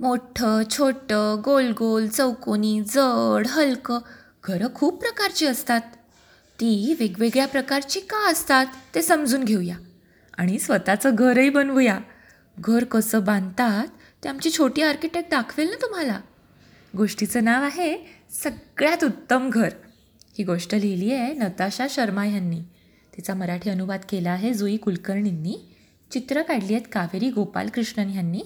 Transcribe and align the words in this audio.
मोठं 0.00 0.62
छोटं 0.70 1.42
गोल 1.44 1.72
गोल 1.78 2.06
चौकोनी 2.08 2.80
जड 2.80 3.46
हलकं 3.46 3.98
घरं 4.44 4.66
खूप 4.74 5.00
प्रकारची 5.00 5.46
असतात. 5.46 5.80
ती 6.60 6.96
वेगवेगळ्या 7.00 7.46
प्रकारची 7.46 8.00
का 8.00 8.30
असतात 8.30 8.66
ते 8.94 9.02
समजून 9.02 9.44
घेऊया 9.44 9.76
आणि 10.38 10.58
स्वतःचं 10.58 11.14
घरही 11.14 11.50
बनवूया. 11.50 12.00
घर 12.58 12.84
कसं 12.84 13.24
बांधतात 13.24 13.86
ते 14.24 14.28
आमची 14.28 14.50
छोटी 14.50 14.82
आर्किटेक्ट 14.82 15.30
दाखवेल 15.30 15.70
ना 15.70 15.76
तुम्हाला. 15.82 16.20
गोष्टीचं 16.96 17.44
नाव 17.44 17.62
आहे 17.62 17.96
सगळ्यात 18.30 19.04
उत्तम 19.04 19.50
घर. 19.50 19.68
ही 20.38 20.44
गोष्ट 20.44 20.74
लिहिली 20.74 21.12
आहे 21.12 21.34
नताशा 21.34 21.86
शर्मा 21.90 22.26
यांनी. 22.26 22.60
तिचा 23.16 23.34
मराठी 23.34 23.70
अनुवाद 23.70 24.00
केला 24.08 24.30
आहे 24.30 24.54
जुई 24.54 24.76
कुलकर्णींनी. 24.76 25.74
चित्र 26.10 26.42
काढली 26.42 26.74
आहेत 26.74 26.86
कावेरी 26.92 27.30
गोपालकृष्णन 27.30 28.10
यांनी. 28.10 28.42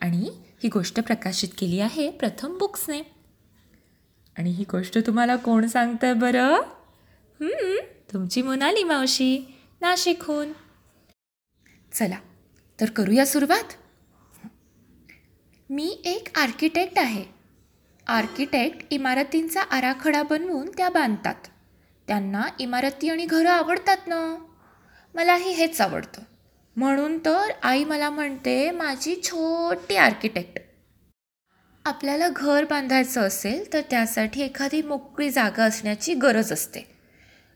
आणि 0.00 0.30
ही 0.64 0.70
गोष्ट 0.70 1.00
प्रकाशित 1.00 1.48
केली 1.58 1.80
आहे 1.80 2.10
प्रथम 2.10 2.58
बुक्सने. 2.58 3.00
आणि 4.38 4.50
ही 4.50 4.64
गोष्ट 4.70 4.98
तुम्हाला 4.98 5.36
कोण 5.36 5.66
सांगतंय 5.66 6.14
बरं? 6.14 6.60
तुमची 8.12 8.42
मोनाली 8.42 8.84
मावशी 8.84 9.58
नाशिकहून. 9.80 10.52
चला 11.92 12.16
तर 12.80 12.90
करूया 12.90 13.26
सुरुवात. 13.26 13.64
मी 15.70 16.02
एक 16.04 16.38
आर्किटेक्ट 16.38 16.98
आहे. 16.98 17.24
आर्किटेक्ट 18.06 18.78
इमारतींचा 18.90 19.62
आराखडा 19.62 20.22
बनवून 20.22 20.70
त्या 20.76 20.88
बांधतात. 20.88 21.46
त्यांना 22.08 22.42
इमारती 22.60 23.08
आणि 23.08 23.26
घरं 23.26 23.50
आवडतात 23.50 23.98
ना? 24.06 24.44
मलाही 25.14 25.52
हेच 25.52 25.80
आवडतं. 25.80 26.22
म्हणून 26.76 27.18
तर 27.18 27.50
आई 27.62 27.84
मला 27.84 28.10
म्हणते 28.10 28.70
माझी 28.70 29.20
छोटी 29.24 29.96
आर्किटेक्ट 29.96 30.58
आपल्याला 31.84 32.28
घर 32.36 32.64
बांधायचं 32.64 33.20
असेल 33.20 33.72
तर 33.72 33.80
त्यासाठी 33.90 34.42
एखादी 34.42 34.82
मोकळी 34.82 35.30
जागा 35.30 35.64
असण्याची 35.64 36.14
गरज 36.14 36.52
असते. 36.52 36.94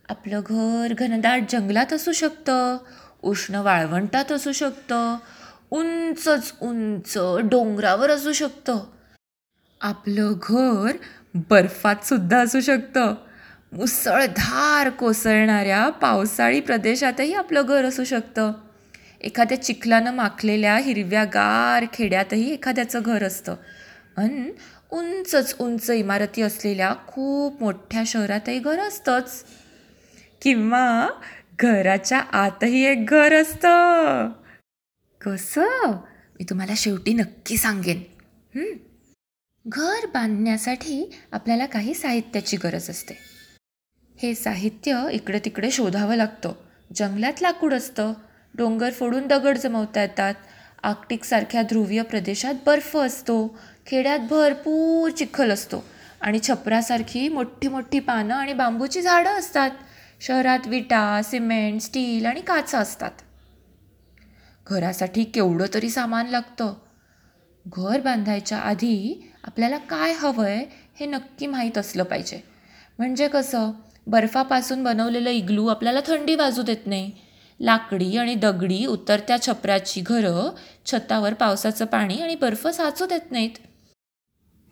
आपलं 0.09 0.41
घर 0.51 0.95
घनदाट 0.99 1.43
जंगलात 1.49 1.93
असू 1.93 2.13
शकतं 2.13 2.77
उष्ण 3.23 3.55
वाळवंटात 3.55 4.33
असू 4.33 4.53
शकतं 4.53 5.17
उंचच 5.71 6.53
उंच 6.61 7.19
डोंगरावर 7.45 8.11
असू 8.11 8.33
शकतं. 8.33 8.79
आपलं 9.81 10.33
घर 10.43 10.97
बर्फात 11.35 12.05
सुद्धा 12.05 12.39
असू 12.39 12.61
शकतं. 12.61 13.15
मुसळधार 13.73 14.91
कोसळणाऱ्या 14.91 15.89
पावसाळी 15.89 16.61
प्रदेशातही 16.61 17.35
आपलं 17.35 17.63
घर 17.63 17.85
असू 17.85 18.05
शकतं. 18.05 18.53
एखाद्या 19.21 19.63
चिखलानं 19.63 20.15
माखलेल्या 20.15 20.77
हिरव्यागार 20.77 21.85
खेड्यातही 21.93 22.53
एखाद्याचं 22.53 23.01
घर 23.05 23.25
असतं. 23.25 23.57
अन 24.17 24.51
उंचच 24.91 25.57
उंच 25.59 25.91
इमारती 25.91 26.43
असलेल्या 26.43 26.95
खूप 27.07 27.63
मोठ्या 27.63 28.03
शहरातही 28.07 28.59
घर 28.59 28.79
असतंच. 28.79 29.45
किंवा 30.43 31.09
घराच्या 31.59 32.19
आतही 32.19 32.87
एक 32.87 33.07
घर 33.07 33.43
असतं. 33.43 34.29
कसं? 35.21 35.93
मी 36.39 36.45
तुम्हाला 36.51 36.73
शेवटी 36.77 37.13
नक्की 37.13 37.57
सांगेन. 37.57 38.03
घर 39.67 40.07
बांधण्यासाठी 40.07 41.17
आपल्याला 41.33 41.67
काही 41.67 41.95
साहित्याची 41.95 42.57
गरज 42.57 42.91
असते. 42.91 43.19
हे 44.23 44.35
साहित्य 44.35 45.09
इकडे 45.13 45.39
तिकडे 45.39 45.71
शोधावं 45.71 46.17
लागतं. 46.17 46.53
जंगलात 46.97 47.43
लाकूड 47.43 47.75
असतं. 47.75 48.13
डोंगर 48.59 48.91
फोडून 48.91 49.27
दगड 49.27 49.59
जमवता 49.59 50.03
येतात. 50.03 50.35
आर्क्टिकसारख्या 50.83 51.63
ध्रुवीय 51.63 52.03
प्रदेशात 52.03 52.55
बर्फ 52.67 52.97
असतो. 52.97 53.59
खेड्यात 53.87 54.19
भरपूर 54.19 55.11
चिखल 55.11 55.51
असतो. 55.51 55.85
आणि 56.21 56.39
छपरासारखी 56.49 57.29
मोठी 57.29 57.69
मोठी 57.69 58.01
पानं 58.01 58.35
आणि 58.35 58.53
बांबूची 58.53 59.03
झाडं 59.03 59.31
असतात. 59.31 59.71
शहरात 60.21 60.59
विटा 60.67 61.21
सिमेंट 61.25 61.81
स्टील 61.81 62.27
आणि 62.27 62.41
काचा 62.41 62.79
असतात. 62.79 63.11
घरासाठी 64.67 65.25
केवढं 65.25 65.67
तरी 65.75 65.91
सामान 65.91 66.27
लागतं. 66.27 66.75
घर 67.67 68.01
बांधायच्या 68.01 68.59
आधी 68.59 69.31
आपल्याला 69.45 69.79
काय 69.79 70.13
हवं 70.13 70.45
आहे 70.45 70.65
हे 71.01 71.07
नक्की 71.07 71.47
माहीत 71.47 71.79
असलं 71.79 72.03
पाहिजे. 72.03 72.41
म्हणजे 72.99 73.29
कसं? 73.29 73.71
बर्फापासून 74.07 74.85
बनवलेलं 74.85 75.31
इग्लू 75.31 75.67
आपल्याला 75.67 76.01
थंडी 76.07 76.35
वाजू 76.35 76.63
देत 76.63 76.87
नाही. 76.87 77.11
लाकडी 77.61 78.17
आणि 78.17 78.35
दगडी 78.35 78.87
उतरत्या 78.87 79.43
छपराची 79.43 80.01
घरं 80.01 80.51
छतावर 80.87 81.35
पावसाचं 81.35 81.85
पाणी 81.85 82.19
आणि 82.19 82.35
बर्फ 82.35 82.67
साचू 82.67 83.07
देत 83.07 83.33
नाहीत. 83.33 83.51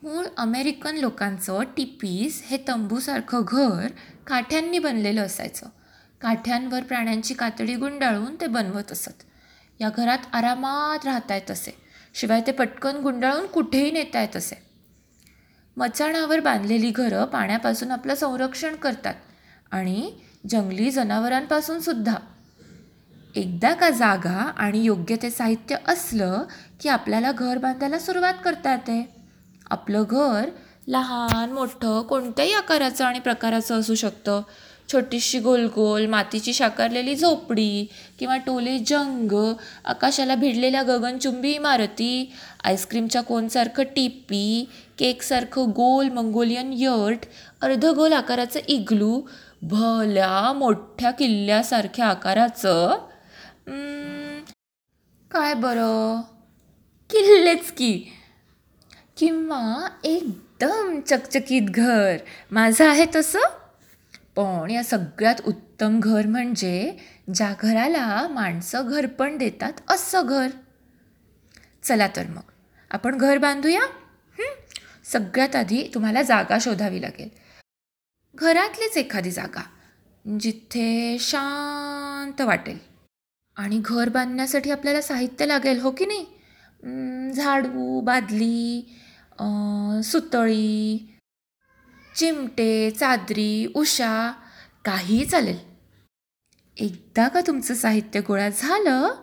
मूळ 0.03 0.25
अमेरिकन 0.37 0.95
लोकांचं 0.95 1.61
टिपीस 1.77 2.43
हे 2.45 2.57
तंबूसारखं 2.67 3.41
घर 3.47 3.87
काठ्यांनी 4.27 4.79
बनलेलं 4.79 5.21
असायचं. 5.21 5.65
काठ्यांवर 6.21 6.83
प्राण्यांची 6.83 7.33
कातडी 7.33 7.75
गुंडाळून 7.75 8.35
ते 8.41 8.47
बनवत 8.47 8.91
असत. 8.91 9.23
या 9.79 9.89
घरात 9.97 10.17
आरामात 10.33 11.05
राहता 11.05 11.35
येत 11.35 11.51
असे. 11.51 11.71
शिवाय 12.13 12.41
ते 12.47 12.51
पटकन 12.51 12.95
गुंडाळून 12.95 13.45
कुठेही 13.45 13.91
नेता 13.91 14.21
येत 14.21 14.35
असे. 14.35 14.55
मचाणावर 15.77 16.39
बांधलेली 16.39 16.91
घरं 16.91 17.25
पाण्यापासून 17.25 17.91
आपलं 17.91 18.15
संरक्षण 18.15 18.75
करतात 18.75 19.15
आणि 19.71 20.11
जंगली 20.49 20.91
जनावरांपासून 20.91 21.79
सुद्धा. 21.79 22.15
एकदा 23.37 23.73
का 23.73 23.89
जागा 23.89 24.51
आणि 24.57 24.83
योग्य 24.83 25.15
ते 25.15 25.29
साहित्य 25.29 25.75
असलं 25.87 26.43
की 26.81 26.89
आपल्याला 26.89 27.31
घर 27.31 27.57
बांधायला 27.57 27.99
सुरुवात 27.99 28.33
करता 28.43 28.71
येते 28.71 29.05
आपलं 29.69 30.03
घर 30.03 30.49
लहान 30.87 31.51
मोठं 31.51 32.01
कोणत्याही 32.01 32.53
आकाराचं 32.53 33.05
आणि 33.05 33.19
प्रकाराचं 33.19 33.79
असू 33.79 33.95
शकतं. 33.95 34.41
छोटीशी 34.91 35.39
गोलगोल 35.39 36.05
मातीची 36.05 36.53
शाकारलेली 36.53 37.15
झोपडी 37.15 37.85
किंवा 38.19 38.37
टोले 38.37 38.77
जंग 38.79 39.33
आकाशाला 39.85 40.35
भिडलेल्या 40.35 40.83
गगनचुंबी 40.83 41.51
इमारती 41.51 42.31
आईस्क्रीमच्या 42.63 43.21
कोनसारखं 43.21 43.83
टिपी 43.83 44.69
केकसारखं 44.97 45.69
गोल 45.69 46.09
मंगोलियन 46.09 46.71
यर्ट 46.73 47.25
अर्धगोल 47.61 48.13
आकाराचं 48.13 48.59
इग्लू 48.67 49.21
भल्या 49.61 50.53
मोठ्या 50.53 51.11
किल्ल्यासारख्या 51.11 52.05
आकाराचं 52.05 53.06
काय 55.31 55.53
बरं? 55.53 56.21
किल्लेच 57.09 57.71
की. 57.71 58.05
किंवा 59.17 59.89
एकदम 60.03 61.01
चकचकीत 61.01 61.61
घर. 61.61 62.17
माझं 62.51 62.89
आहे 62.89 63.05
तसं. 63.15 63.39
पण 64.35 64.71
या 64.71 64.83
सगळ्यात 64.83 65.35
उत्तम 65.45 65.99
घर 65.99 66.25
म्हणजे 66.25 66.97
ज्या 67.33 67.53
घराला 67.59 68.27
माणसं 68.31 68.87
घरपण 68.87 69.37
देतात 69.37 69.73
असं 69.89 70.21
घर. 70.25 70.47
चला 71.83 72.07
तर 72.07 72.27
मग. 72.27 72.41
आपण 72.91 73.17
घर 73.17 73.37
बांधूया? 73.37 73.81
सगळ्यात 75.05 75.55
आधी 75.55 75.91
तुम्हाला 75.93 76.21
जागा 76.21 76.57
शोधावी 76.61 77.01
लागेल. 77.01 77.29
घरातलीच 78.35 78.97
एखादी 78.97 79.31
जागा 79.31 79.63
जिथे 80.39 81.17
शांत 81.19 82.41
वाटेल. 82.41 82.96
आणि 83.57 83.79
घर 83.85 84.09
बांधण्यासाठी 84.09 84.71
आपल्याला 84.71 85.01
साहित्य 85.01 85.45
लागेल 85.45 85.79
हो 85.79 85.91
की 85.91 86.05
नाही? 86.05 86.25
झाडू 87.33 87.99
बादली 88.01 88.81
सुतळी 90.03 90.97
चिमटे 92.15 92.89
चादरी 92.91 93.65
उषा 93.75 94.31
काहीही 94.85 95.25
चालेल. 95.25 95.57
एकदा 96.77 97.27
का 97.27 97.41
तुमचं 97.47 97.73
साहित्य 97.73 98.19
गोळा 98.27 98.49
झालं 98.49 99.13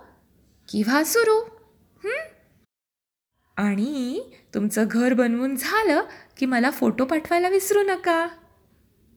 किंवा 0.68 1.02
सुरू? 1.04 1.40
आणि 3.56 4.20
तुमचं 4.54 4.84
घर 4.90 5.14
बनवून 5.14 5.54
झालं 5.56 6.00
की 6.36 6.46
मला 6.46 6.70
फोटो 6.70 7.04
पाठवायला 7.04 7.48
विसरू 7.48 7.82
नका. 7.82 8.26